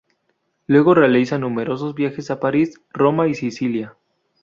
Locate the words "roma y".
2.89-3.35